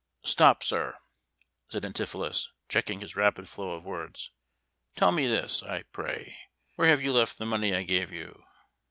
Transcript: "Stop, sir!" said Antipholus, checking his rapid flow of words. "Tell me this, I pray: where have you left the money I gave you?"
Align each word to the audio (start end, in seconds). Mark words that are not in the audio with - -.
"Stop, 0.23 0.63
sir!" 0.63 0.97
said 1.69 1.83
Antipholus, 1.85 2.47
checking 2.67 3.01
his 3.01 3.15
rapid 3.15 3.47
flow 3.47 3.73
of 3.73 3.83
words. 3.85 4.31
"Tell 4.95 5.11
me 5.11 5.27
this, 5.27 5.61
I 5.61 5.83
pray: 5.91 6.39
where 6.73 6.87
have 6.89 7.03
you 7.03 7.13
left 7.13 7.37
the 7.37 7.45
money 7.45 7.75
I 7.75 7.83
gave 7.83 8.11
you?" 8.11 8.43